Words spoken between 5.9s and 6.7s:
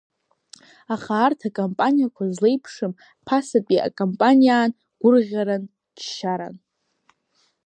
ччаран…